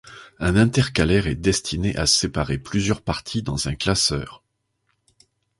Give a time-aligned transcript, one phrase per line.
[0.39, 4.41] Un intercalaire est destiné à séparer plusieurs parties dans un classeur.